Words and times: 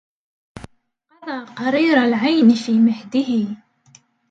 قضى 1.15 1.45
قرير 1.53 2.03
العينِ 2.03 2.53
في 2.53 2.71
مهدِه 2.79 3.47